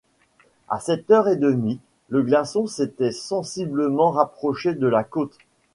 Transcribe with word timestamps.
À 0.67 0.79
sept 0.79 1.11
heures 1.11 1.27
et 1.29 1.35
demie, 1.35 1.79
le 2.09 2.23
glaçon 2.23 2.65
s’était 2.65 3.11
sensiblement 3.11 4.09
rapproché 4.09 4.73
de 4.73 4.87
la 4.87 5.03
côte. 5.03 5.37